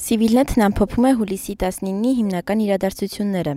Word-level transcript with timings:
Civilnet-ն 0.00 0.64
ամփոփում 0.66 1.06
է 1.06 1.12
հուլիսի 1.18 1.54
19-ի 1.60 2.12
հիմնական 2.18 2.62
իրադարձությունները։ 2.64 3.52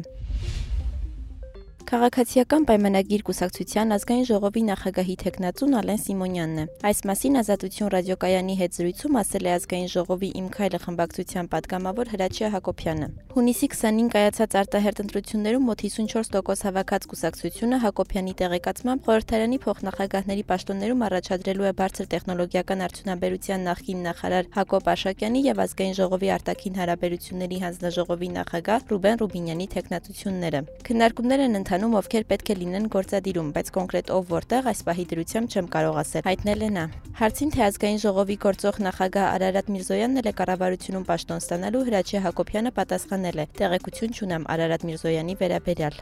Քաղաքացիական 1.94 2.64
պայմանագիր 2.66 3.22
կուսակցության 3.28 3.94
ազգային 3.94 4.24
ժողովի 4.26 4.62
նախագահի 4.66 5.16
թեկնածուն 5.22 5.76
Ալեն 5.78 6.00
Սիմոնյանն 6.02 6.62
է։ 6.62 6.66
Այս 6.90 7.02
մասին 7.06 7.36
Ազատություն 7.42 7.92
ռադիոկայանի 7.94 8.56
հետ 8.62 8.78
զրույցում 8.80 9.20
ասել 9.22 9.46
է 9.46 9.52
ազգային 9.54 9.92
ժողովի 9.94 10.30
Իմ 10.42 10.48
քայլը 10.56 10.80
խմբակցության 10.86 11.50
падգամավոր 11.54 12.10
Հրաչի 12.14 12.50
Հակոբյանը։ 12.54 13.10
Հունիսի 13.34 13.70
20-ին 13.74 14.10
կայացած 14.14 14.58
արտահերտ 14.64 15.04
ընտրություններում 15.04 15.68
մոտ 15.70 15.84
54% 15.94 16.66
հավաքած 16.66 17.08
կուսակցությունը 17.14 17.78
Հակոբյանի 17.84 18.34
տեղեկացմամբ 18.42 19.06
խորհրդարանի 19.14 19.58
փոխնախագահների 19.64 20.44
պաշտոններում 20.50 21.06
առաջադրելու 21.14 21.70
է 21.70 21.74
բարձր 21.78 22.10
տեխնոլոգիական 22.14 22.84
արդյունաբերության 22.90 23.66
նախին 23.70 24.04
նախարար 24.10 24.52
Հակոբ 24.58 24.92
Աշակյանի 24.94 25.46
եւ 25.54 25.64
ազգային 25.68 25.98
ժողովի 26.02 26.34
արտաքին 26.34 26.78
հարաբերությունների 26.82 27.58
հանձնաժողովի 27.64 28.30
նախագահ 28.34 28.88
Ռուբեն 28.94 29.20
Ռուբինյանի 29.24 29.68
թեկնածությունները։ 29.74 30.62
Քննարկումներ 30.88 31.44
են 31.44 31.58
ընթանում 31.64 31.83
Հայաստանում 31.84 32.00
ովքեր 32.00 32.26
պետք 32.28 32.50
է 32.54 32.56
լինեն 32.60 32.86
գործադիրում, 32.94 33.48
բայց 33.56 33.70
կոնկրետ 33.76 34.12
ով 34.16 34.30
որտեղ 34.32 34.70
այս 34.72 34.82
պահի 34.88 35.06
դրությամբ 35.12 35.52
չեմ 35.52 35.68
կարող 35.74 36.00
ասել, 36.00 36.24
հայտնել 36.30 36.64
է 36.64 36.70
նա։ 36.78 36.86
Հարցին 37.20 37.52
թե 37.56 37.64
ազգային 37.68 38.02
ժողովի 38.06 38.38
գործող 38.46 38.80
նախագահ 38.88 39.28
Արարատ 39.34 39.72
Միրզոյանն 39.76 40.24
էլ 40.24 40.32
է 40.32 40.34
կառավարությունում 40.40 41.08
պաշտոն 41.12 41.44
ստանալու 41.44 41.86
Հրաչի 41.92 42.24
Հակոբյանը 42.24 42.72
պատասխանել 42.80 43.44
է. 43.44 43.48
տեղեկություն 43.60 44.16
չունեմ 44.16 44.48
Արարատ 44.56 44.88
Միրզոյանի 44.88 45.36
վերաբերյալ։ 45.44 46.00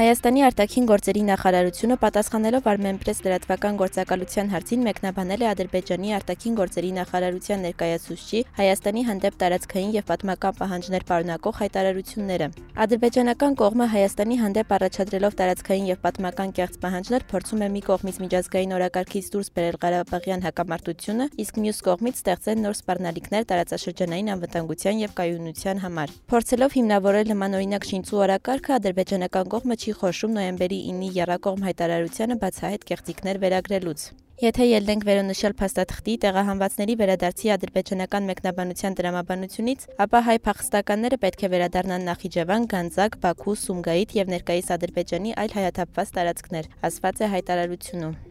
Հայաստանի 0.00 0.42
արտաքին 0.46 0.86
գործերի 0.88 1.22
նախարարությունը 1.28 1.96
պատասխանելով 2.00 2.68
Armenpress 2.70 3.18
լրատվական 3.20 3.78
գործակալության 3.80 4.52
հարցին 4.54 4.84
մեկնաբանել 4.86 5.42
է 5.44 5.48
Ադրբեջանի 5.50 6.14
արտաքին 6.16 6.54
գործերի 6.60 6.92
նախարարության 6.98 7.60
ներկայացուցչի 7.66 8.40
Հայաստանի 8.60 9.02
հանդեպ 9.10 9.36
տարածքային 9.42 9.92
եւ 9.98 10.06
պատմական 10.08 10.56
պահանջներ 10.60 11.04
պարունակող 11.10 11.60
հայտարարությունները։ 11.60 12.48
Ադրբեջանական 12.80 13.58
կողմը 13.60 13.86
Հայաստանի 13.92 14.36
հանդեպ 14.40 14.72
առաջադրելով 14.80 15.36
տարածքային 15.36 15.90
եւ 15.90 16.00
պատմական 16.00 16.54
կեղծ 16.56 16.80
պահանջներ 16.80 17.28
փորձում 17.28 17.60
է 17.60 17.68
մի 17.76 17.82
կողմից 17.90 18.16
միջազգային 18.24 18.74
օրակարգից 18.80 19.30
դուրս 19.36 19.52
բերել 19.60 19.78
Ղարաբաղյան 19.84 20.44
հակամարտությունը, 20.48 21.28
իսկ 21.44 21.60
մյուս 21.60 21.78
կողմից 21.90 22.24
ստեղծել 22.24 22.58
նոր 22.64 22.74
սպառնալիքներ 22.80 23.44
տարածաշրջանային 23.52 24.32
անվտանգության 24.38 25.04
եւ 25.04 25.14
կայունության 25.20 25.84
համար։ 25.84 26.16
Փորձելով 26.30 26.78
հիմնավորել 26.80 27.30
նմանօրինակ 27.34 27.88
շինծու 27.90 28.20
օրակարգը 28.30 28.76
ադրբեջանական 28.80 29.50
կողմը 29.50 29.76
չի 29.80 29.89
չի 29.90 29.94
խոշում 30.00 30.34
նոյեմբերի 30.36 30.76
9-ի 30.86 31.08
երակողմ 31.16 31.62
հայտարարությանը 31.66 32.34
բացահայտ 32.42 32.84
կեղծիքներ 32.90 33.40
վերագրելուց։ 33.44 34.04
Եթե 34.40 34.66
ելնենք 34.70 35.02
վերոնշյալ 35.08 35.54
փաստաթղթի 35.60 36.14
տեղահանվածների 36.24 36.94
վերադարձի 37.00 37.52
ադրբեջանական 37.56 38.30
մեկնաբանության 38.30 38.96
դրամաբանությունից, 39.00 39.84
ապա 40.06 40.22
հայ 40.30 40.38
փախստականները 40.46 41.20
պետք 41.26 41.44
է 41.44 41.52
վերադառնան 41.56 42.08
Նախիջևան, 42.08 42.66
Գանձակ, 42.72 43.20
Բաքու, 43.26 43.58
Սումգայիթ 43.66 44.16
եւ 44.22 44.34
ներկայիս 44.38 44.74
Ադրբեջանի 44.78 45.38
այլ 45.44 45.56
հայաթափված 45.60 46.16
տարածքներ, 46.16 46.74
ասված 46.88 47.20
է 47.20 47.32
հայտարարությունում։ 47.36 48.29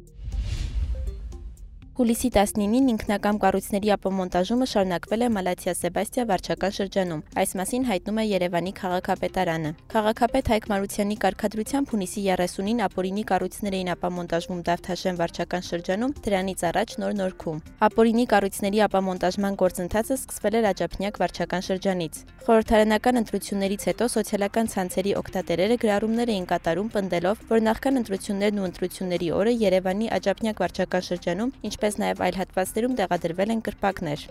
Հուլիսի 1.99 2.29
19-ին 2.31 2.85
ինքնակամ 2.93 3.37
կառույցների 3.43 3.89
ապոմոնտաժումը 3.91 4.67
շարունակվել 4.71 5.25
է 5.25 5.27
Մալաթիա 5.35 5.73
Սեբաստիա 5.75 6.23
վարչական 6.29 6.73
շրջանում։ 6.77 7.23
Այս 7.41 7.51
մասին 7.59 7.87
հայտնում 7.89 8.21
է 8.21 8.23
Երևանի 8.29 8.71
քաղաքապետարանը։ 8.77 9.71
Քաղաքապետ 9.91 10.51
Հայկ 10.53 10.69
Մարությանի 10.71 11.17
կարգադրությամբ 11.25 11.91
հունիսի 11.91 12.23
30-ին 12.29 12.79
ապօրինի 12.87 13.25
կառույցներ 13.35 13.77
էին 13.83 13.91
ապամոնտաժվում 13.99 14.63
Դավթաշեն 14.71 15.19
վարչական 15.19 15.67
շրջանում, 15.67 16.15
դրանից 16.23 16.63
առաջ 16.71 16.95
Նոր 17.03 17.13
Նորքում։ 17.19 17.61
Ապօրինի 17.89 18.25
կառույցների 18.31 18.79
ապամոնտաժման 18.87 19.59
գործընթացը 19.59 20.19
սկսվել 20.23 20.59
էր 20.63 20.69
Աջափնյակ 20.71 21.19
վարչական 21.19 21.67
շրջանից։ 21.67 22.23
Խորհրդարանական 22.49 23.19
ընտրություններից 23.19 23.83
հետո 23.89 24.05
սոցիալական 24.09 24.69
ցանցերի 24.73 25.11
օգտատերերը 25.19 25.75
գրառումներ 25.83 26.29
էին 26.33 26.47
կատարում 26.49 26.87
պնդելով, 26.95 27.43
որ 27.49 27.59
նախքան 27.67 27.99
ընտրություններն 27.99 28.61
ու 28.63 28.67
ընտրությունների 28.69 29.27
օրը 29.37 29.53
Երևանի 29.59 30.07
Աջափնյակ 30.17 30.63
վարչական 30.63 31.03
շրջանում, 31.09 31.51
ինչպես 31.69 31.88
ինչպես 31.89 32.01
նաև 32.01 32.21
այլ 32.21 32.37
հատվածներում 32.39 32.95
տեղադրվել 32.99 33.51
են 33.55 33.61
կրպակներ։ 33.65 34.21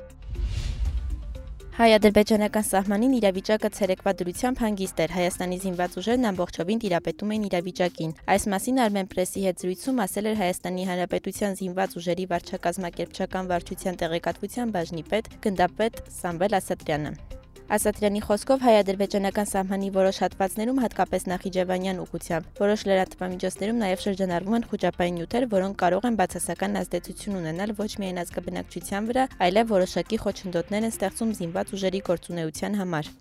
Հայ-ադրբեջանական 1.79 2.65
սահմանին 2.67 3.13
իրավիճակը 3.19 3.69
ցերեկվա 3.79 4.13
դրությամբ 4.19 4.63
հանգիստ 4.65 5.03
էր։ 5.05 5.15
Հայաստանի 5.15 5.59
զինված 5.63 5.97
ուժերն 6.03 6.29
ամբողջովին 6.31 6.83
տիրապետում 6.83 7.33
էին 7.35 7.47
իրավիճակին։ 7.49 8.15
Այս 8.35 8.49
մասին 8.51 8.83
Armenpress-ի 8.83 9.47
հետ 9.47 9.63
զրույցում 9.63 10.03
ասել 10.09 10.31
էր 10.35 10.39
Հայաստանի 10.43 10.91
Հանրապետության 10.91 11.59
զինված 11.63 11.99
ուժերի 12.03 12.29
վարչակազմակերպչական 12.35 13.51
վարչության 13.55 14.03
տեղեկատվության 14.03 14.75
բաժնի 14.75 15.05
պետ 15.15 15.35
գնդապետ 15.47 16.07
Սամվել 16.19 16.59
Ասատրյանը։ 16.59 17.38
Ասատրյանի 17.69 18.21
խոսքով 18.25 18.63
հայ-ադրբեջանական 18.65 19.49
սահմանի 19.51 19.91
որոշ 19.93 20.21
հատվածներում, 20.23 20.79
հատկապես 20.85 21.27
Նախիջևանյան 21.33 22.01
ուղությամբ, 22.05 22.49
որոշ 22.63 22.85
լրատվամիջոցներում 22.89 23.83
նաև 23.85 24.05
շրջանառվում 24.07 24.57
են 24.59 24.67
խոճապային 24.73 25.21
նյութեր, 25.21 25.49
որոնք 25.53 25.79
կարող 25.85 26.09
են 26.09 26.19
բացասական 26.25 26.81
ազդեցություն 26.81 27.39
ունենալ 27.45 27.77
ոչ 27.85 27.93
միայն 28.01 28.25
ազգաբնակչության 28.25 29.13
վրա, 29.13 29.31
այլև 29.45 29.73
որոշակի 29.77 30.25
խոչընդոտներ 30.25 30.89
են 30.89 30.93
ստեղծում 30.97 31.39
զինված 31.45 31.75
ուժերի 31.77 32.07
գործունեության 32.09 32.81
համար։ 32.81 33.17